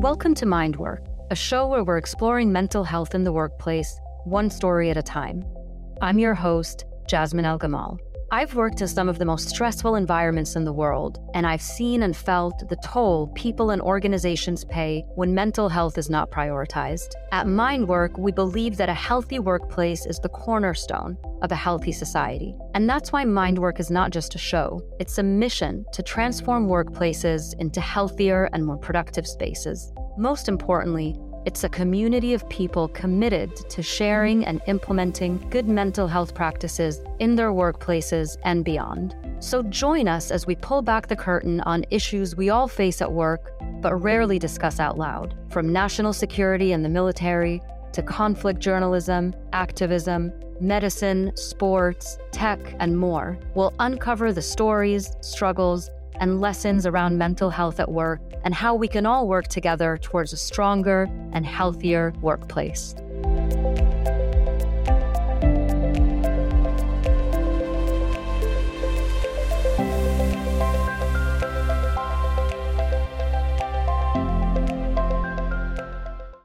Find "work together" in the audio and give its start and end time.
59.28-59.98